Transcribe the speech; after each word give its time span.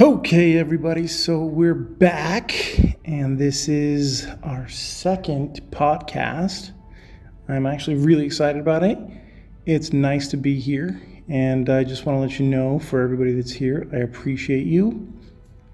Okay, 0.00 0.58
everybody, 0.58 1.06
so 1.06 1.44
we're 1.44 1.72
back, 1.72 2.52
and 3.04 3.38
this 3.38 3.68
is 3.68 4.26
our 4.42 4.68
second 4.68 5.60
podcast. 5.70 6.72
I'm 7.48 7.64
actually 7.64 7.98
really 7.98 8.26
excited 8.26 8.60
about 8.60 8.82
it. 8.82 8.98
It's 9.66 9.92
nice 9.92 10.26
to 10.30 10.36
be 10.36 10.58
here, 10.58 11.00
and 11.28 11.70
I 11.70 11.84
just 11.84 12.06
want 12.06 12.16
to 12.16 12.20
let 12.20 12.40
you 12.40 12.44
know 12.44 12.80
for 12.80 13.02
everybody 13.02 13.34
that's 13.34 13.52
here, 13.52 13.88
I 13.92 13.98
appreciate 13.98 14.66
you, 14.66 15.12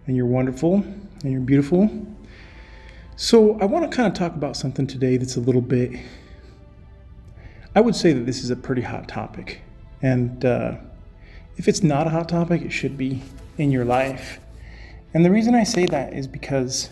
and 0.07 0.15
you're 0.15 0.27
wonderful, 0.27 0.75
and 1.23 1.33
you're 1.33 1.41
beautiful. 1.41 1.89
So, 3.17 3.59
I 3.59 3.65
want 3.65 3.91
to 3.91 3.97
kind 3.97 4.07
of 4.07 4.13
talk 4.13 4.35
about 4.35 4.55
something 4.55 4.87
today 4.87 5.17
that's 5.17 5.37
a 5.37 5.41
little 5.41 5.63
bit, 5.63 5.99
I 7.75 7.81
would 7.81 7.97
say 7.97 8.13
that 8.13 8.27
this 8.27 8.45
is 8.45 8.51
a 8.51 8.57
pretty 8.57 8.83
hot 8.83 9.09
topic, 9.09 9.63
and 10.03 10.45
uh, 10.45 10.77
if 11.57 11.69
it's 11.69 11.83
not 11.83 12.07
a 12.07 12.11
hot 12.11 12.29
topic, 12.29 12.61
it 12.61 12.71
should 12.71 12.99
be 12.99 13.23
in 13.61 13.71
your 13.71 13.85
life. 13.85 14.41
And 15.13 15.25
the 15.25 15.31
reason 15.31 15.55
I 15.55 15.65
say 15.65 15.87
that 15.87 16.13
is 16.13 16.27
because 16.27 16.89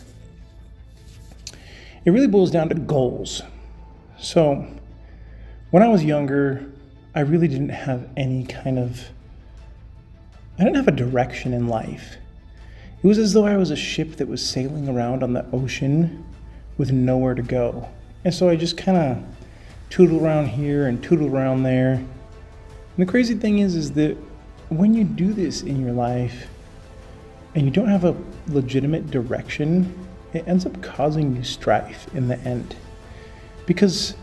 it 2.04 2.10
really 2.10 2.26
boils 2.26 2.50
down 2.50 2.68
to 2.68 2.74
goals. 2.74 3.42
So, 4.18 4.66
when 5.70 5.82
I 5.82 5.88
was 5.88 6.04
younger, 6.04 6.66
I 7.14 7.20
really 7.20 7.48
didn't 7.48 7.70
have 7.70 8.08
any 8.16 8.44
kind 8.44 8.78
of 8.78 9.08
I 10.58 10.64
didn't 10.64 10.76
have 10.76 10.88
a 10.88 10.92
direction 10.92 11.52
in 11.52 11.68
life. 11.68 12.16
It 13.00 13.06
was 13.06 13.18
as 13.18 13.32
though 13.32 13.46
I 13.46 13.56
was 13.56 13.70
a 13.70 13.76
ship 13.76 14.16
that 14.16 14.26
was 14.26 14.44
sailing 14.44 14.88
around 14.88 15.22
on 15.22 15.32
the 15.32 15.46
ocean 15.52 16.24
with 16.76 16.90
nowhere 16.90 17.34
to 17.34 17.42
go. 17.42 17.88
And 18.24 18.34
so 18.34 18.48
I 18.48 18.56
just 18.56 18.76
kind 18.76 18.98
of 18.98 19.24
tootle 19.88 20.24
around 20.24 20.46
here 20.46 20.88
and 20.88 21.02
tootle 21.02 21.32
around 21.32 21.62
there. 21.62 21.92
And 21.92 22.08
the 22.96 23.06
crazy 23.06 23.36
thing 23.36 23.60
is 23.60 23.76
is 23.76 23.92
that 23.92 24.16
when 24.68 24.94
you 24.94 25.04
do 25.04 25.32
this 25.32 25.62
in 25.62 25.80
your 25.80 25.92
life, 25.92 26.48
and 27.58 27.66
you 27.66 27.72
don't 27.72 27.88
have 27.88 28.04
a 28.04 28.14
legitimate 28.46 29.10
direction, 29.10 29.92
it 30.32 30.46
ends 30.46 30.64
up 30.64 30.80
causing 30.80 31.34
you 31.34 31.42
strife 31.42 32.06
in 32.14 32.28
the 32.28 32.38
end. 32.42 32.76
Because 33.66 34.14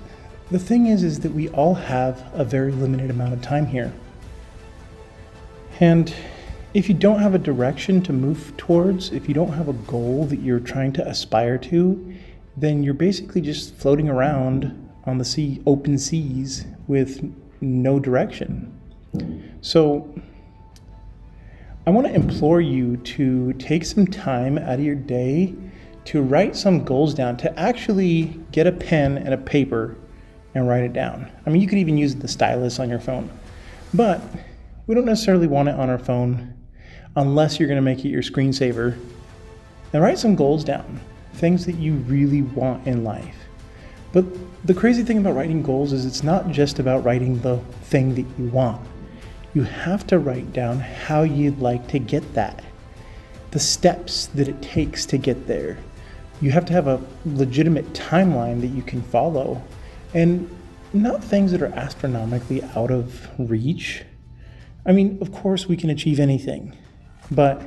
the 0.52 0.58
thing 0.58 0.88
is 0.88 1.04
is 1.04 1.20
that 1.20 1.34
we 1.34 1.50
all 1.50 1.74
have 1.74 2.32
a 2.34 2.46
very 2.46 2.72
limited 2.72 3.10
amount 3.10 3.34
of 3.34 3.42
time 3.42 3.66
here. 3.66 3.92
And 5.82 6.16
if 6.74 6.88
you 6.88 6.96
don't 6.96 7.20
have 7.20 7.36
a 7.36 7.38
direction 7.38 8.02
to 8.04 8.14
move 8.14 8.56
towards, 8.56 9.12
if 9.12 9.28
you 9.28 9.34
don't 9.34 9.52
have 9.52 9.68
a 9.68 9.74
goal 9.74 10.26
that 10.28 10.40
you're 10.40 10.62
trying 10.62 10.94
to 10.94 11.06
aspire 11.06 11.58
to, 11.58 12.16
then 12.56 12.84
you're 12.84 12.94
basically 12.94 13.42
just 13.42 13.76
floating 13.76 14.08
around 14.08 14.90
on 15.04 15.18
the 15.18 15.26
sea, 15.26 15.62
open 15.66 15.98
seas 15.98 16.64
with 16.88 17.30
no 17.60 18.00
direction. 18.00 18.72
So 19.60 20.10
I 21.88 21.92
want 21.92 22.08
to 22.08 22.16
implore 22.16 22.62
you 22.62 22.98
to 22.98 23.54
take 23.54 23.86
some 23.86 24.08
time 24.08 24.58
out 24.58 24.80
of 24.80 24.84
your 24.84 24.96
day 24.96 25.54
to 26.06 26.24
write 26.24 26.56
some 26.56 26.84
goals 26.84 27.14
down, 27.14 27.38
to 27.38 27.60
actually 27.60 28.40
get 28.52 28.66
a 28.66 28.72
pen 28.72 29.20
and 29.20 29.36
a 29.36 29.38
paper 29.38 29.96
and 30.56 30.68
write 30.68 30.84
it 30.84 30.94
down. 30.94 31.32
I 31.46 31.52
mean, 31.52 31.62
you 31.62 31.68
could 31.68 31.78
even 31.78 31.96
use 31.96 32.16
the 32.16 32.28
stylus 32.28 32.80
on 32.80 32.90
your 32.90 33.00
phone, 33.00 33.30
but 33.94 34.20
we 34.88 34.96
don't 34.96 35.06
necessarily 35.06 35.46
want 35.46 35.70
it 35.70 35.76
on 35.76 35.92
our 35.92 36.00
phone 36.00 36.56
unless 37.18 37.60
you're 37.60 37.68
going 37.68 37.78
to 37.78 37.84
make 37.84 38.04
it 38.04 38.10
your 38.10 38.24
screensaver. 38.24 38.98
And 39.94 40.02
write 40.02 40.18
some 40.18 40.36
goals 40.36 40.64
down, 40.64 41.00
things 41.36 41.68
that 41.68 41.76
you 41.76 41.94
really 41.94 42.42
want 42.42 42.88
in 42.88 43.04
life. 43.04 43.38
But 44.12 44.26
the 44.66 44.74
crazy 44.74 45.04
thing 45.04 45.20
about 45.20 45.36
writing 45.36 45.62
goals 45.62 45.94
is 45.94 46.04
it's 46.04 46.24
not 46.24 46.50
just 46.50 46.80
about 46.80 47.04
writing 47.04 47.40
the 47.42 47.60
thing 47.84 48.16
that 48.16 48.26
you 48.40 48.48
want 48.48 48.82
you 49.56 49.64
have 49.64 50.06
to 50.08 50.20
write 50.20 50.52
down 50.52 50.80
how 50.80 51.24
you'd 51.24 51.60
like 51.60 51.88
to 51.88 51.98
get 51.98 52.34
that, 52.34 52.62
the 53.52 53.60
steps 53.60 54.28
that 54.28 54.50
it 54.50 54.62
takes 54.62 55.06
to 55.08 55.18
get 55.18 55.48
there. 55.48 55.78
You 56.42 56.52
have 56.52 56.66
to 56.66 56.74
have 56.74 56.88
a 56.88 57.02
legitimate 57.26 57.94
timeline 57.94 58.60
that 58.60 58.68
you 58.68 58.84
can 58.84 59.02
follow 59.02 59.64
and 60.14 60.54
not 60.92 61.24
things 61.24 61.54
that 61.54 61.62
are 61.62 61.74
astronomically 61.74 62.64
out 62.76 62.92
of 62.92 63.30
reach. 63.38 64.04
I 64.86 64.92
mean, 64.92 65.18
of 65.22 65.32
course, 65.32 65.68
we 65.68 65.78
can 65.78 65.90
achieve 65.90 66.20
anything, 66.20 66.78
but 67.32 67.62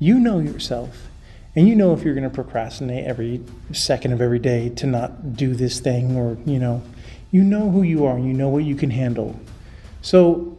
you 0.00 0.18
know 0.18 0.40
yourself. 0.40 1.06
And 1.54 1.68
you 1.68 1.76
know 1.76 1.92
if 1.92 2.02
you're 2.02 2.14
going 2.14 2.28
to 2.28 2.34
procrastinate 2.34 3.06
every 3.06 3.42
second 3.72 4.12
of 4.12 4.20
every 4.20 4.38
day 4.40 4.68
to 4.70 4.86
not 4.86 5.36
do 5.36 5.54
this 5.54 5.78
thing, 5.78 6.16
or, 6.16 6.38
you 6.44 6.58
know, 6.58 6.82
you 7.30 7.44
know 7.44 7.70
who 7.70 7.82
you 7.82 8.04
are, 8.04 8.16
and 8.16 8.26
you 8.26 8.32
know 8.32 8.48
what 8.48 8.64
you 8.64 8.74
can 8.74 8.90
handle. 8.90 9.38
So 10.02 10.58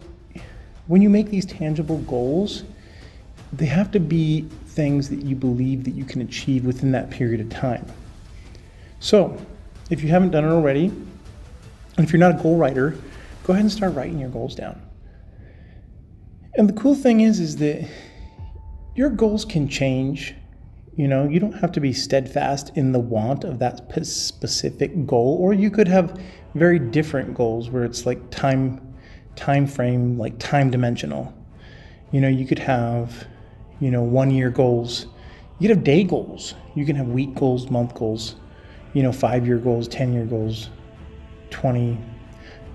when 0.87 1.01
you 1.01 1.09
make 1.09 1.29
these 1.29 1.45
tangible 1.45 1.99
goals, 1.99 2.63
they 3.53 3.65
have 3.65 3.91
to 3.91 3.99
be 3.99 4.41
things 4.67 5.09
that 5.09 5.23
you 5.23 5.35
believe 5.35 5.83
that 5.83 5.91
you 5.91 6.05
can 6.05 6.21
achieve 6.21 6.65
within 6.65 6.91
that 6.91 7.09
period 7.09 7.41
of 7.41 7.49
time. 7.49 7.85
So, 8.99 9.37
if 9.89 10.01
you 10.01 10.09
haven't 10.09 10.31
done 10.31 10.45
it 10.45 10.49
already, 10.49 10.85
and 10.85 12.05
if 12.05 12.13
you're 12.13 12.19
not 12.19 12.39
a 12.39 12.41
goal 12.41 12.57
writer, 12.57 12.95
go 13.43 13.53
ahead 13.53 13.63
and 13.63 13.71
start 13.71 13.93
writing 13.93 14.19
your 14.19 14.29
goals 14.29 14.55
down. 14.55 14.81
And 16.55 16.67
the 16.67 16.73
cool 16.73 16.95
thing 16.95 17.21
is 17.21 17.39
is 17.39 17.57
that 17.57 17.87
your 18.95 19.09
goals 19.09 19.45
can 19.45 19.67
change. 19.67 20.35
You 20.95 21.07
know, 21.07 21.27
you 21.27 21.39
don't 21.39 21.53
have 21.53 21.71
to 21.73 21.79
be 21.79 21.93
steadfast 21.93 22.71
in 22.75 22.91
the 22.91 22.99
want 22.99 23.43
of 23.43 23.59
that 23.59 24.05
specific 24.05 25.05
goal 25.05 25.37
or 25.39 25.53
you 25.53 25.71
could 25.71 25.87
have 25.87 26.19
very 26.53 26.79
different 26.79 27.33
goals 27.33 27.69
where 27.69 27.85
it's 27.85 28.05
like 28.05 28.29
time 28.29 28.90
time 29.35 29.67
frame, 29.67 30.17
like 30.17 30.37
time 30.39 30.69
dimensional. 30.69 31.33
You 32.11 32.21
know, 32.21 32.27
you 32.27 32.45
could 32.45 32.59
have, 32.59 33.25
you 33.79 33.91
know, 33.91 34.03
one 34.03 34.31
year 34.31 34.49
goals. 34.49 35.07
You 35.59 35.67
could 35.67 35.77
have 35.77 35.83
day 35.83 36.03
goals. 36.03 36.55
You 36.75 36.85
can 36.85 36.95
have 36.95 37.07
week 37.07 37.35
goals, 37.35 37.69
month 37.69 37.95
goals, 37.95 38.35
you 38.93 39.03
know, 39.03 39.11
five 39.11 39.45
year 39.45 39.57
goals, 39.57 39.87
10 39.87 40.13
year 40.13 40.25
goals, 40.25 40.69
20, 41.51 41.97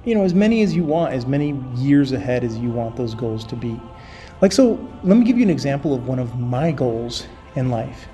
you 0.05 0.15
know, 0.15 0.23
as 0.23 0.35
many 0.35 0.63
as 0.63 0.75
you 0.75 0.85
want, 0.85 1.13
as 1.13 1.27
many 1.27 1.61
years 1.75 2.13
ahead 2.13 2.45
as 2.45 2.57
you 2.57 2.71
want 2.71 2.97
those 2.97 3.15
goals 3.15 3.45
to 3.47 3.57
be. 3.57 3.79
Like, 4.41 4.53
so 4.53 4.75
let 5.03 5.17
me 5.17 5.25
give 5.25 5.37
you 5.37 5.43
an 5.43 5.51
example 5.51 5.95
of 5.95 6.07
one 6.07 6.19
of 6.19 6.39
my 6.39 6.71
goals 6.71 7.27
in 7.57 7.71
life. 7.71 8.07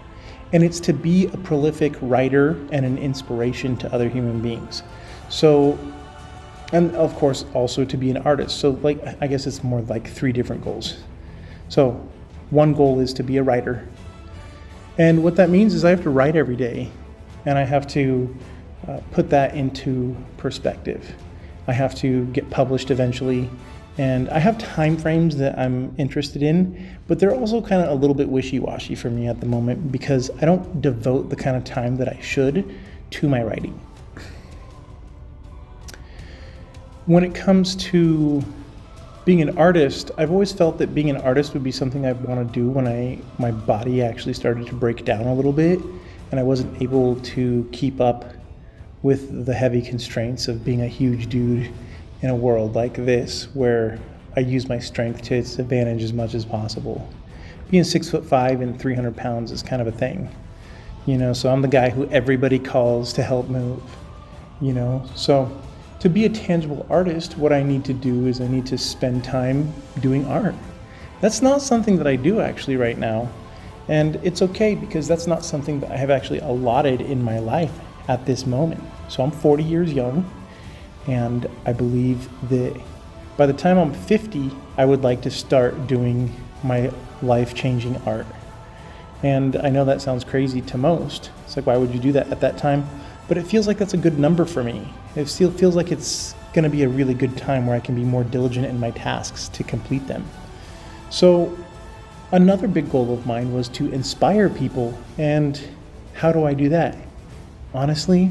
And 0.53 0.63
it's 0.63 0.81
to 0.81 0.93
be 0.93 1.27
a 1.27 1.37
prolific 1.39 1.95
writer 2.01 2.51
and 2.73 2.87
an 2.87 2.99
inspiration 2.99 3.77
to 3.79 3.93
other 3.93 4.09
human 4.09 4.41
beings. 4.41 4.83
So 5.29 5.79
and 6.73 6.95
of 6.97 7.15
course 7.17 7.45
also 7.55 7.85
to 7.85 7.97
be 7.97 8.11
an 8.11 8.19
artist. 8.19 8.59
So 8.59 8.71
like 8.83 8.99
i 9.21 9.27
guess 9.27 9.47
it's 9.47 9.63
more 9.63 9.83
like 9.83 10.09
three 10.09 10.33
different 10.33 10.65
goals. 10.65 10.99
So 11.69 12.09
one 12.51 12.75
goal 12.75 13.01
is 13.01 13.15
to 13.15 13.23
be 13.23 13.37
a 13.39 13.43
writer. 13.43 13.87
And 14.99 15.23
what 15.25 15.37
that 15.37 15.51
means 15.51 15.75
is 15.75 15.85
i 15.85 15.91
have 15.91 16.03
to 16.03 16.11
write 16.11 16.37
every 16.37 16.57
day 16.57 16.91
and 17.47 17.59
i 17.59 17.65
have 17.65 17.87
to 17.89 18.37
uh, 18.89 19.01
put 19.11 19.31
that 19.31 19.55
into 19.55 20.17
perspective. 20.37 21.15
I 21.69 21.73
have 21.73 21.95
to 21.97 22.27
get 22.27 22.51
published 22.51 22.91
eventually 22.91 23.49
and 23.99 24.29
i 24.31 24.39
have 24.39 24.57
time 24.59 24.97
frames 24.97 25.37
that 25.37 25.59
i'm 25.59 25.95
interested 25.99 26.43
in 26.43 26.97
but 27.07 27.19
they're 27.19 27.35
also 27.35 27.61
kind 27.61 27.83
of 27.83 27.91
a 27.91 27.95
little 27.95 28.15
bit 28.15 28.29
wishy-washy 28.29 28.95
for 28.95 29.11
me 29.11 29.29
at 29.29 29.41
the 29.41 29.47
moment 29.47 29.93
because 29.93 30.31
i 30.41 30.47
don't 30.47 30.81
devote 30.81 31.29
the 31.29 31.37
kind 31.37 31.57
of 31.57 31.65
time 31.65 31.97
that 31.97 32.09
i 32.09 32.19
should 32.21 32.75
to 33.11 33.29
my 33.29 33.43
writing 33.43 33.79
when 37.07 37.25
it 37.25 37.35
comes 37.35 37.75
to 37.77 38.43
being 39.25 39.43
an 39.43 39.57
artist, 39.57 40.11
I've 40.19 40.31
always 40.31 40.53
felt 40.53 40.79
that 40.79 40.95
being 40.95 41.11
an 41.11 41.17
artist 41.19 41.53
would 41.55 41.63
be 41.63 41.73
something 41.73 42.07
I'd 42.07 42.21
want 42.25 42.47
to 42.47 42.53
do 42.53 42.69
when 42.69 42.89
I 42.89 43.19
my 43.39 43.51
body 43.51 44.03
actually 44.03 44.35
started 44.35 44.67
to 44.67 44.75
break 44.75 45.05
down 45.05 45.23
a 45.23 45.35
little 45.35 45.53
bit 45.53 45.81
and 46.31 46.41
I 46.41 46.43
wasn't 46.43 46.81
able 46.81 47.17
to 47.17 47.69
keep 47.73 48.01
up 48.01 48.33
with 49.03 49.47
the 49.47 49.55
heavy 49.55 49.83
constraints 49.83 50.49
of 50.49 50.65
being 50.65 50.83
a 50.83 50.87
huge 50.87 51.29
dude 51.29 51.73
in 52.23 52.31
a 52.31 52.35
world 52.35 52.75
like 52.75 52.95
this 52.95 53.49
where 53.55 53.99
I 54.37 54.41
use 54.41 54.69
my 54.69 54.79
strength 54.79 55.23
to 55.23 55.35
its 55.35 55.59
advantage 55.59 56.03
as 56.03 56.13
much 56.13 56.35
as 56.35 56.45
possible. 56.45 57.09
Being 57.71 57.85
six 57.85 58.09
foot 58.09 58.25
five 58.25 58.61
and 58.61 58.79
300 58.79 59.17
pounds 59.17 59.51
is 59.51 59.63
kind 59.63 59.83
of 59.83 59.89
a 59.89 59.93
thing, 59.93 60.35
you 61.07 61.19
know, 61.19 61.33
so 61.33 61.53
I'm 61.53 61.63
the 61.63 61.69
guy 61.69 61.91
who 61.91 62.09
everybody 62.11 62.59
calls 62.59 63.13
to 63.15 63.23
help 63.23 63.49
move, 63.49 63.83
you 64.61 64.73
know, 64.73 65.05
so 65.15 65.51
to 66.03 66.09
be 66.09 66.25
a 66.25 66.29
tangible 66.29 66.85
artist, 66.91 67.39
what 67.39 67.53
I 67.53 67.63
need 67.63 67.85
to 67.85 67.93
do 67.93 68.27
is 68.27 68.41
I 68.41 68.49
need 68.49 68.67
to 68.67 68.77
spend 68.77 69.23
time 69.23 69.73
doing 70.01 70.27
art. 70.27 70.57
That's 71.21 71.41
not 71.41 71.63
something 71.63 71.97
that 71.99 72.09
I 72.09 72.17
do 72.17 72.41
actually 72.41 72.77
right 72.77 72.99
now. 72.99 73.31
And 73.87 74.17
it's 74.17 74.43
okay 74.43 74.75
because 74.75 75.07
that's 75.07 75.29
not 75.29 75.45
something 75.45 75.79
that 75.79 75.93
I 75.93 75.97
have 75.97 76.11
actually 76.11 76.41
allotted 76.41 77.01
in 77.03 77.23
my 77.23 77.39
life 77.39 77.71
at 78.09 78.27
this 78.27 78.47
moment. 78.47 78.83
So 79.07 79.23
I'm 79.23 79.31
40 79.31 79.63
years 79.63 79.93
young, 79.93 80.29
and 81.07 81.49
I 81.67 81.73
believe 81.73 82.29
that 82.49 82.81
by 83.37 83.47
the 83.47 83.53
time 83.53 83.79
I'm 83.79 83.95
50, 83.95 84.51
I 84.77 84.85
would 84.85 85.05
like 85.05 85.23
to 85.23 85.31
start 85.31 85.87
doing 85.87 86.35
my 86.65 86.91
life 87.23 87.55
changing 87.55 87.97
art. 88.07 88.27
And 89.23 89.55
I 89.55 89.71
know 89.71 89.85
that 89.85 90.03
sounds 90.03 90.25
crazy 90.25 90.63
to 90.63 90.77
most. 90.77 91.31
It's 91.45 91.55
like, 91.55 91.67
why 91.67 91.77
would 91.77 91.95
you 91.95 92.01
do 92.01 92.11
that 92.11 92.33
at 92.33 92.41
that 92.41 92.59
time? 92.59 92.89
But 93.29 93.39
it 93.39 93.47
feels 93.47 93.67
like 93.67 93.79
that's 93.79 93.95
a 93.95 93.99
good 93.99 94.19
number 94.19 94.45
for 94.45 94.63
me. 94.63 94.93
It 95.17 95.27
feels 95.27 95.77
like 95.77 95.93
it's 95.93 96.35
going 96.53 96.65
to 96.65 96.71
be 96.71 96.83
a 96.83 96.89
really 96.89 97.15
good 97.15 97.37
time 97.37 97.67
where 97.67 97.77
I 97.77 97.81
can 97.81 97.95
be 97.95 98.05
more 98.05 98.25
diligent 98.25 98.67
in 98.67 98.79
my 98.79 98.91
tasks 98.91 99.49
to 99.51 99.65
complete 99.65 100.07
them. 100.07 100.25
So, 101.11 101.57
Another 102.33 102.67
big 102.67 102.91
goal 102.91 103.13
of 103.13 103.27
mine 103.27 103.53
was 103.53 103.69
to 103.69 103.93
inspire 103.93 104.49
people. 104.49 104.99
And 105.19 105.61
how 106.15 106.33
do 106.33 106.45
I 106.45 106.55
do 106.55 106.71
that? 106.71 106.97
Honestly, 107.75 108.31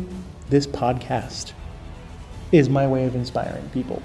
this 0.49 0.65
podcast 0.65 1.53
is 2.51 2.67
my 2.67 2.87
way 2.87 3.05
of 3.05 3.13
inspiring 3.13 3.69
people. 3.69 4.01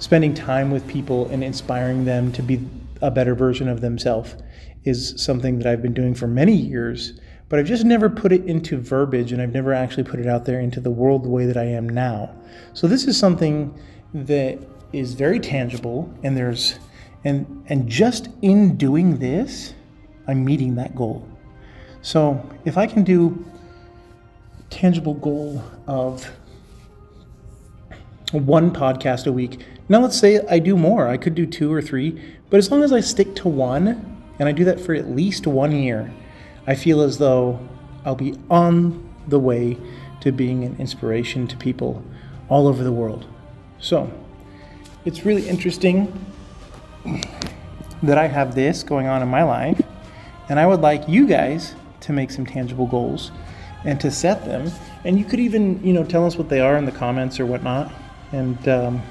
Spending 0.00 0.34
time 0.34 0.70
with 0.70 0.86
people 0.86 1.28
and 1.28 1.42
inspiring 1.42 2.04
them 2.04 2.30
to 2.32 2.42
be 2.42 2.60
a 3.00 3.10
better 3.10 3.34
version 3.34 3.70
of 3.70 3.80
themselves 3.80 4.36
is 4.84 5.14
something 5.16 5.58
that 5.60 5.66
I've 5.66 5.80
been 5.80 5.94
doing 5.94 6.14
for 6.14 6.26
many 6.26 6.54
years, 6.54 7.18
but 7.54 7.60
I've 7.60 7.68
just 7.68 7.84
never 7.84 8.10
put 8.10 8.32
it 8.32 8.44
into 8.46 8.78
verbiage 8.78 9.30
and 9.30 9.40
I've 9.40 9.52
never 9.52 9.72
actually 9.72 10.02
put 10.02 10.18
it 10.18 10.26
out 10.26 10.44
there 10.44 10.58
into 10.58 10.80
the 10.80 10.90
world 10.90 11.22
the 11.22 11.28
way 11.28 11.46
that 11.46 11.56
I 11.56 11.62
am 11.62 11.88
now. 11.88 12.34
So 12.72 12.88
this 12.88 13.06
is 13.06 13.16
something 13.16 13.72
that 14.12 14.58
is 14.92 15.14
very 15.14 15.38
tangible 15.38 16.12
and 16.24 16.36
there's 16.36 16.80
and 17.22 17.64
and 17.68 17.88
just 17.88 18.28
in 18.42 18.76
doing 18.76 19.18
this, 19.18 19.72
I'm 20.26 20.44
meeting 20.44 20.74
that 20.74 20.96
goal. 20.96 21.28
So 22.02 22.44
if 22.64 22.76
I 22.76 22.88
can 22.88 23.04
do 23.04 23.46
tangible 24.68 25.14
goal 25.14 25.62
of 25.86 26.28
one 28.32 28.72
podcast 28.72 29.28
a 29.28 29.32
week. 29.32 29.64
Now 29.88 30.00
let's 30.00 30.18
say 30.18 30.40
I 30.50 30.58
do 30.58 30.76
more. 30.76 31.06
I 31.06 31.16
could 31.16 31.36
do 31.36 31.46
two 31.46 31.72
or 31.72 31.80
three, 31.80 32.20
but 32.50 32.56
as 32.56 32.72
long 32.72 32.82
as 32.82 32.92
I 32.92 32.98
stick 32.98 33.36
to 33.36 33.48
one 33.48 34.24
and 34.40 34.48
I 34.48 34.50
do 34.50 34.64
that 34.64 34.80
for 34.80 34.92
at 34.92 35.08
least 35.08 35.46
one 35.46 35.70
year, 35.70 36.12
I 36.66 36.74
feel 36.74 37.02
as 37.02 37.18
though 37.18 37.58
I'll 38.04 38.14
be 38.14 38.34
on 38.50 39.08
the 39.28 39.38
way 39.38 39.76
to 40.20 40.32
being 40.32 40.64
an 40.64 40.76
inspiration 40.78 41.46
to 41.48 41.56
people 41.56 42.02
all 42.48 42.66
over 42.66 42.82
the 42.82 42.92
world. 42.92 43.26
So, 43.78 44.10
it's 45.04 45.24
really 45.24 45.48
interesting 45.48 46.12
that 48.02 48.16
I 48.16 48.26
have 48.26 48.54
this 48.54 48.82
going 48.82 49.06
on 49.06 49.22
in 49.22 49.28
my 49.28 49.42
life, 49.42 49.80
and 50.48 50.58
I 50.58 50.66
would 50.66 50.80
like 50.80 51.08
you 51.08 51.26
guys 51.26 51.74
to 52.00 52.12
make 52.12 52.30
some 52.30 52.46
tangible 52.46 52.86
goals 52.86 53.30
and 53.84 54.00
to 54.00 54.10
set 54.10 54.44
them. 54.44 54.70
And 55.04 55.18
you 55.18 55.24
could 55.24 55.40
even, 55.40 55.84
you 55.84 55.92
know, 55.92 56.04
tell 56.04 56.24
us 56.24 56.36
what 56.36 56.48
they 56.48 56.60
are 56.60 56.76
in 56.76 56.86
the 56.86 56.92
comments 56.92 57.38
or 57.38 57.46
whatnot. 57.46 57.92
And 58.32 58.66
um, 58.68 59.02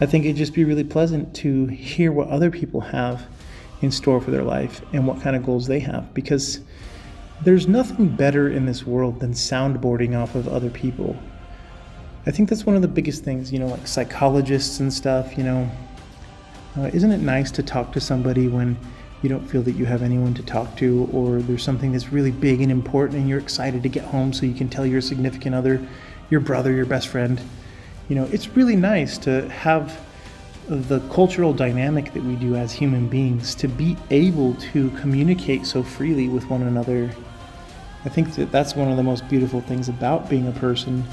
I 0.00 0.06
think 0.06 0.24
it'd 0.24 0.36
just 0.36 0.54
be 0.54 0.64
really 0.64 0.84
pleasant 0.84 1.34
to 1.36 1.66
hear 1.66 2.12
what 2.12 2.28
other 2.28 2.50
people 2.50 2.80
have 2.80 3.26
in 3.80 3.90
store 3.90 4.20
for 4.20 4.30
their 4.30 4.42
life 4.42 4.82
and 4.92 5.06
what 5.06 5.20
kind 5.20 5.36
of 5.36 5.44
goals 5.44 5.66
they 5.66 5.78
have 5.80 6.12
because 6.14 6.60
there's 7.42 7.68
nothing 7.68 8.08
better 8.08 8.48
in 8.48 8.66
this 8.66 8.84
world 8.84 9.20
than 9.20 9.32
soundboarding 9.32 10.20
off 10.20 10.34
of 10.34 10.48
other 10.48 10.70
people. 10.70 11.16
I 12.26 12.30
think 12.30 12.48
that's 12.48 12.66
one 12.66 12.74
of 12.74 12.82
the 12.82 12.88
biggest 12.88 13.24
things, 13.24 13.52
you 13.52 13.58
know, 13.58 13.68
like 13.68 13.86
psychologists 13.86 14.80
and 14.80 14.92
stuff, 14.92 15.38
you 15.38 15.44
know. 15.44 15.70
Uh, 16.76 16.90
isn't 16.92 17.12
it 17.12 17.20
nice 17.20 17.50
to 17.52 17.62
talk 17.62 17.92
to 17.92 18.00
somebody 18.00 18.48
when 18.48 18.76
you 19.22 19.28
don't 19.28 19.46
feel 19.46 19.62
that 19.62 19.72
you 19.72 19.84
have 19.84 20.02
anyone 20.02 20.34
to 20.34 20.42
talk 20.42 20.76
to, 20.76 21.08
or 21.12 21.40
there's 21.40 21.62
something 21.62 21.92
that's 21.92 22.12
really 22.12 22.30
big 22.30 22.60
and 22.60 22.70
important 22.70 23.18
and 23.18 23.28
you're 23.28 23.38
excited 23.38 23.82
to 23.82 23.88
get 23.88 24.04
home 24.04 24.32
so 24.32 24.46
you 24.46 24.54
can 24.54 24.68
tell 24.68 24.86
your 24.86 25.00
significant 25.00 25.54
other, 25.54 25.84
your 26.30 26.40
brother, 26.40 26.72
your 26.72 26.86
best 26.86 27.08
friend? 27.08 27.40
You 28.08 28.16
know, 28.16 28.24
it's 28.32 28.48
really 28.48 28.76
nice 28.76 29.18
to 29.18 29.48
have 29.48 30.00
the 30.68 31.00
cultural 31.10 31.52
dynamic 31.52 32.12
that 32.12 32.22
we 32.22 32.36
do 32.36 32.54
as 32.54 32.72
human 32.72 33.08
beings 33.08 33.54
to 33.54 33.68
be 33.68 33.96
able 34.10 34.54
to 34.54 34.90
communicate 34.90 35.64
so 35.64 35.82
freely 35.82 36.28
with 36.28 36.48
one 36.50 36.62
another. 36.62 37.10
I 38.04 38.10
think 38.10 38.34
that 38.34 38.52
that's 38.52 38.76
one 38.76 38.90
of 38.90 38.96
the 38.96 39.02
most 39.02 39.26
beautiful 39.28 39.62
things 39.62 39.88
about 39.88 40.28
being 40.28 40.46
a 40.46 40.52
person 40.52 41.04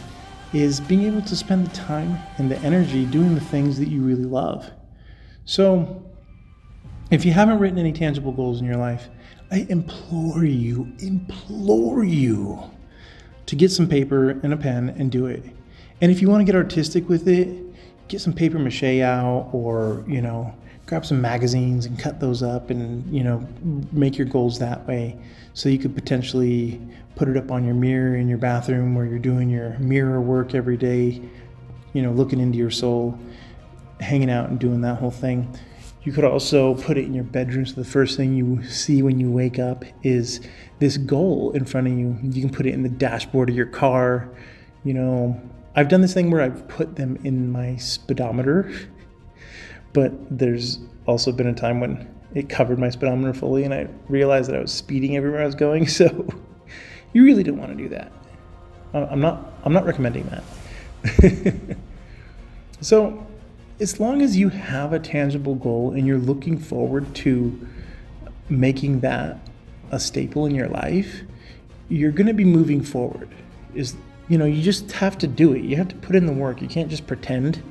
is 0.54 0.80
being 0.80 1.04
able 1.04 1.22
to 1.22 1.36
spend 1.36 1.68
the 1.68 1.76
time 1.76 2.18
and 2.38 2.52
the 2.52 2.58
energy 2.60 3.06
doing 3.06 3.34
the 3.34 3.42
things 3.42 3.80
that 3.80 3.88
you 3.88 4.02
really 4.02 4.26
love. 4.26 4.70
So, 5.46 6.04
if 7.12 7.24
you 7.24 7.32
haven't 7.32 7.60
written 7.60 7.78
any 7.78 7.94
tangible 7.94 8.32
goals 8.32 8.60
in 8.60 8.66
your 8.66 8.78
life, 8.78 9.10
I 9.52 9.66
implore 9.70 10.44
you, 10.44 10.92
implore 11.00 12.04
you 12.04 12.62
to 13.46 13.56
get 13.56 13.72
some 13.72 13.88
paper 13.88 14.32
and 14.32 14.52
a 14.54 14.58
pen 14.58 14.90
and 14.98 15.12
do 15.12 15.28
it. 15.28 15.44
And 16.02 16.12
if 16.12 16.22
you 16.22 16.30
want 16.30 16.42
to 16.42 16.46
get 16.46 16.56
artistic 16.56 17.08
with 17.08 17.28
it, 17.28 17.65
get 18.08 18.22
some 18.22 18.34
paper 18.34 18.60
mache 18.60 19.02
out 19.02 19.50
or, 19.52 20.04
you 20.08 20.22
know, 20.22 20.54
grab 20.86 21.06
some 21.06 21.20
magazines 21.20 21.86
and 21.86 21.98
cut 21.98 22.20
those 22.20 22.44
up 22.44 22.70
and, 22.70 23.12
you 23.14 23.24
know, 23.24 23.46
make 23.92 24.18
your 24.18 24.28
goals 24.28 24.60
that 24.60 24.86
way. 24.88 25.18
So 25.54 25.70
you 25.70 25.80
could 25.80 25.96
potentially 25.96 26.80
put 27.16 27.28
it 27.28 27.38
up 27.38 27.50
on 27.50 27.66
your 27.66 27.74
mirror 27.74 28.16
in 28.16 28.28
your 28.28 28.38
bathroom 28.38 28.94
where 28.94 29.06
you're 29.06 29.20
doing 29.20 29.50
your 29.50 29.78
mirror 29.80 30.22
work 30.22 30.54
every 30.54 30.78
day, 30.78 31.22
you 31.94 32.02
know, 32.02 32.12
looking 32.12 32.40
into 32.40 32.58
your 32.58 32.72
soul, 32.72 33.18
hanging 34.00 34.30
out 34.30 34.50
and 34.50 34.60
doing 34.60 34.82
that 34.82 34.96
whole 34.96 35.12
thing. 35.12 35.58
You 36.04 36.12
could 36.12 36.24
also 36.24 36.76
put 36.76 36.98
it 36.98 37.06
in 37.06 37.16
your 37.16 37.24
bedroom 37.24 37.66
so 37.66 37.74
the 37.74 37.84
first 37.84 38.16
thing 38.16 38.36
you 38.36 38.64
see 38.66 39.02
when 39.02 39.20
you 39.20 39.32
wake 39.32 39.58
up 39.58 39.84
is 40.04 40.40
this 40.78 40.98
goal 40.98 41.52
in 41.54 41.66
front 41.66 41.88
of 41.88 41.94
you. 41.98 42.16
You 42.22 42.42
can 42.42 42.52
put 42.52 42.68
it 42.68 42.74
in 42.74 42.84
the 42.84 42.90
dashboard 42.90 43.50
of 43.50 43.56
your 43.56 43.66
car, 43.66 44.30
you 44.84 44.94
know, 44.94 45.42
I've 45.76 45.90
done 45.90 46.02
this 46.02 46.14
thing 46.14 46.32
where 46.32 46.42
I've 46.42 46.68
put 46.68 46.96
them 46.96 47.20
in 47.24 47.52
my 47.52 47.76
speedometer, 47.76 48.72
but 49.94 50.14
there's 50.36 50.80
also 51.06 51.32
been 51.32 51.48
a 51.48 51.54
time 51.54 51.80
when 51.80 52.14
it 52.34 52.50
covered 52.50 52.80
my 52.80 52.90
speedometer 52.90 53.34
fully 53.34 53.64
and 53.64 53.74
I 53.74 53.88
realized 54.08 54.50
that 54.50 54.56
I 54.58 54.62
was 54.62 54.72
speeding 54.72 55.18
everywhere 55.18 55.42
I 55.42 55.46
was 55.46 55.56
going. 55.56 55.88
So 55.96 56.28
you 57.14 57.24
really 57.24 57.44
don't 57.44 57.58
want 57.58 57.72
to 57.72 57.78
do 57.78 57.90
that. 57.90 58.12
I'm 58.94 59.22
not 59.22 59.54
I'm 59.64 59.72
not 59.72 59.86
recommending 59.86 60.30
that. 60.30 61.78
so 62.82 63.26
as 63.80 64.00
long 64.00 64.22
as 64.22 64.38
you 64.38 64.50
have 64.50 64.94
a 64.94 65.00
tangible 65.00 65.56
goal 65.56 65.92
and 65.92 66.06
you're 66.08 66.18
looking 66.18 66.58
forward 66.58 67.14
to 67.16 67.68
making 68.50 69.02
that 69.02 69.38
a 69.92 70.00
staple 70.00 70.46
in 70.46 70.56
your 70.56 70.68
life, 70.68 71.22
you're 71.90 72.12
going 72.12 72.28
to 72.28 72.34
be 72.34 72.46
moving 72.46 72.82
forward. 72.84 73.30
Is 73.74 73.96
you 74.28 74.38
know, 74.38 74.46
you 74.46 74.62
just 74.62 74.92
have 74.94 75.18
to 75.20 75.28
do 75.28 75.54
it. 75.54 75.64
You 75.64 75.76
have 75.78 75.88
to 75.90 75.96
put 75.96 76.16
in 76.16 76.26
the 76.26 76.34
work. 76.34 76.62
You 76.62 76.68
can't 76.68 76.90
just 76.90 77.06
pretend. 77.06 77.62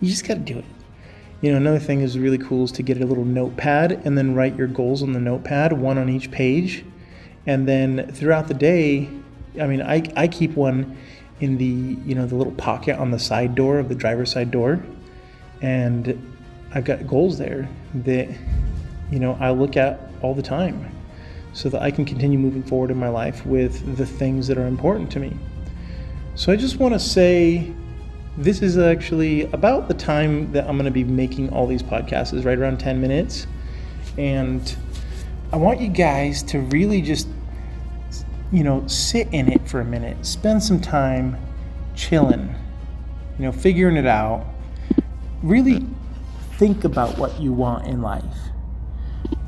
You 0.00 0.10
just 0.10 0.26
got 0.26 0.34
to 0.34 0.40
do 0.40 0.58
it. 0.58 0.64
You 1.40 1.52
know, 1.52 1.56
another 1.56 1.78
thing 1.78 2.00
is 2.00 2.18
really 2.18 2.38
cool 2.38 2.64
is 2.64 2.72
to 2.72 2.82
get 2.82 3.00
a 3.00 3.06
little 3.06 3.24
notepad 3.24 4.02
and 4.04 4.18
then 4.18 4.34
write 4.34 4.56
your 4.56 4.66
goals 4.66 5.02
on 5.02 5.12
the 5.12 5.20
notepad, 5.20 5.72
one 5.72 5.96
on 5.96 6.08
each 6.08 6.30
page. 6.30 6.84
And 7.46 7.66
then 7.66 8.10
throughout 8.12 8.48
the 8.48 8.54
day, 8.54 9.08
I 9.60 9.66
mean, 9.66 9.80
I, 9.80 10.02
I 10.16 10.28
keep 10.28 10.56
one 10.56 10.96
in 11.40 11.56
the, 11.56 11.64
you 11.64 12.14
know, 12.14 12.26
the 12.26 12.34
little 12.34 12.52
pocket 12.54 12.98
on 12.98 13.10
the 13.10 13.18
side 13.18 13.54
door 13.54 13.78
of 13.78 13.88
the 13.88 13.94
driver's 13.94 14.32
side 14.32 14.50
door. 14.50 14.82
And 15.62 16.36
I've 16.74 16.84
got 16.84 17.06
goals 17.06 17.38
there 17.38 17.68
that, 17.94 18.28
you 19.10 19.20
know, 19.20 19.38
I 19.40 19.50
look 19.50 19.76
at 19.76 20.00
all 20.22 20.34
the 20.34 20.42
time 20.42 20.92
so 21.52 21.68
that 21.68 21.80
I 21.80 21.90
can 21.90 22.04
continue 22.04 22.38
moving 22.38 22.62
forward 22.62 22.90
in 22.90 22.98
my 22.98 23.08
life 23.08 23.46
with 23.46 23.96
the 23.96 24.04
things 24.04 24.48
that 24.48 24.58
are 24.58 24.66
important 24.66 25.10
to 25.12 25.20
me. 25.20 25.36
So 26.38 26.52
I 26.52 26.56
just 26.56 26.78
want 26.78 26.94
to 26.94 27.00
say 27.00 27.68
this 28.36 28.62
is 28.62 28.78
actually 28.78 29.50
about 29.50 29.88
the 29.88 29.94
time 29.94 30.52
that 30.52 30.68
I'm 30.68 30.76
going 30.76 30.84
to 30.84 30.92
be 30.92 31.02
making 31.02 31.50
all 31.50 31.66
these 31.66 31.82
podcasts, 31.82 32.32
is 32.32 32.44
right 32.44 32.56
around 32.56 32.78
10 32.78 33.00
minutes. 33.00 33.48
And 34.16 34.76
I 35.52 35.56
want 35.56 35.80
you 35.80 35.88
guys 35.88 36.44
to 36.44 36.60
really 36.60 37.02
just, 37.02 37.26
you 38.52 38.62
know, 38.62 38.86
sit 38.86 39.26
in 39.32 39.50
it 39.50 39.68
for 39.68 39.80
a 39.80 39.84
minute, 39.84 40.24
spend 40.24 40.62
some 40.62 40.80
time 40.80 41.36
chilling, 41.96 42.54
you 43.36 43.46
know, 43.46 43.50
figuring 43.50 43.96
it 43.96 44.06
out. 44.06 44.46
Really 45.42 45.84
think 46.52 46.84
about 46.84 47.18
what 47.18 47.40
you 47.40 47.52
want 47.52 47.88
in 47.88 48.00
life. 48.00 48.38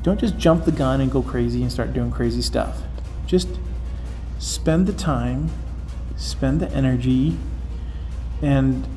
Don't 0.03 0.19
just 0.19 0.37
jump 0.37 0.65
the 0.65 0.73
gun 0.73 0.99
and 0.99 1.09
go 1.09 1.21
crazy 1.21 1.61
and 1.61 1.71
start 1.71 1.93
doing 1.93 2.11
crazy 2.11 2.41
stuff. 2.41 2.81
Just 3.27 3.47
spend 4.39 4.87
the 4.87 4.93
time 4.93 5.49
spend 6.21 6.59
the 6.59 6.71
energy 6.71 7.37
and 8.41 8.87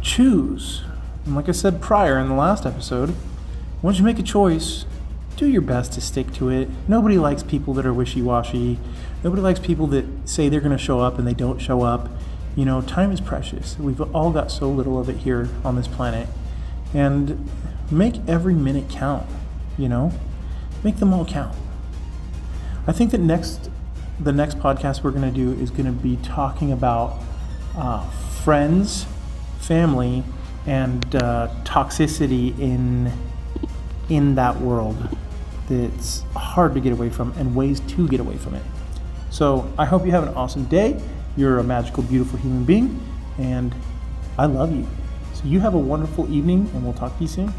choose. 0.00 0.82
And 1.26 1.34
like 1.34 1.48
I 1.48 1.52
said 1.52 1.80
prior 1.80 2.18
in 2.18 2.28
the 2.28 2.34
last 2.34 2.64
episode, 2.64 3.14
once 3.82 3.98
you 3.98 4.04
make 4.04 4.18
a 4.18 4.22
choice, 4.22 4.84
do 5.36 5.46
your 5.46 5.62
best 5.62 5.92
to 5.94 6.00
stick 6.00 6.32
to 6.34 6.48
it. 6.50 6.68
Nobody 6.86 7.18
likes 7.18 7.42
people 7.42 7.74
that 7.74 7.86
are 7.86 7.92
wishy 7.94 8.22
washy. 8.22 8.78
Nobody 9.24 9.42
likes 9.42 9.58
people 9.58 9.86
that 9.88 10.04
say 10.24 10.48
they're 10.48 10.60
going 10.60 10.76
to 10.76 10.82
show 10.82 11.00
up 11.00 11.18
and 11.18 11.26
they 11.26 11.34
don't 11.34 11.58
show 11.58 11.82
up. 11.82 12.08
You 12.56 12.64
know, 12.64 12.82
time 12.82 13.12
is 13.12 13.20
precious. 13.20 13.78
We've 13.78 14.00
all 14.14 14.32
got 14.32 14.50
so 14.50 14.70
little 14.70 14.98
of 14.98 15.08
it 15.08 15.18
here 15.18 15.48
on 15.64 15.76
this 15.76 15.88
planet. 15.88 16.28
And 16.92 17.48
make 17.90 18.16
every 18.28 18.54
minute 18.54 18.88
count, 18.88 19.26
you 19.78 19.88
know? 19.88 20.12
Make 20.82 20.96
them 20.96 21.12
all 21.12 21.24
count. 21.24 21.56
I 22.86 22.92
think 22.92 23.10
that 23.12 23.20
next 23.20 23.70
the 24.20 24.32
next 24.32 24.58
podcast 24.58 25.02
we're 25.02 25.10
going 25.10 25.22
to 25.22 25.30
do 25.30 25.52
is 25.60 25.70
going 25.70 25.86
to 25.86 25.92
be 25.92 26.16
talking 26.22 26.72
about 26.72 27.18
uh, 27.76 28.08
friends, 28.44 29.06
family, 29.60 30.22
and 30.66 31.16
uh, 31.16 31.48
toxicity 31.64 32.58
in 32.58 33.10
in 34.10 34.34
that 34.34 34.60
world 34.60 35.16
that's 35.68 36.22
hard 36.34 36.74
to 36.74 36.80
get 36.80 36.92
away 36.92 37.08
from 37.08 37.32
and 37.38 37.54
ways 37.54 37.80
to 37.80 38.08
get 38.08 38.20
away 38.20 38.36
from 38.36 38.54
it. 38.54 38.62
So 39.30 39.72
I 39.78 39.84
hope 39.84 40.04
you 40.04 40.10
have 40.10 40.26
an 40.26 40.34
awesome 40.34 40.64
day. 40.64 41.00
You're 41.36 41.58
a 41.58 41.64
magical, 41.64 42.02
beautiful 42.02 42.38
human 42.38 42.64
being, 42.64 43.00
and 43.38 43.74
I 44.36 44.46
love 44.46 44.74
you. 44.74 44.86
So 45.32 45.44
you 45.44 45.60
have 45.60 45.74
a 45.74 45.78
wonderful 45.78 46.30
evening, 46.30 46.68
and 46.74 46.82
we'll 46.82 46.92
talk 46.92 47.16
to 47.16 47.22
you 47.22 47.28
soon. 47.28 47.54